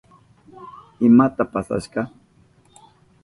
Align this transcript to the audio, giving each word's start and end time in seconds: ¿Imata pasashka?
¿Imata 1.07 1.43
pasashka? 1.53 2.01